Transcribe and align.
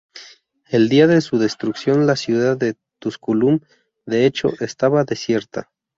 El 0.71 0.89
día 0.89 1.05
de 1.05 1.21
su 1.21 1.37
destrucción 1.37 2.07
la 2.07 2.15
ciudad 2.15 2.57
de 2.57 2.75
Tusculum, 2.97 3.59
de 4.07 4.25
hecho, 4.25 4.49
estaba 4.59 5.03
desierta. 5.03 5.69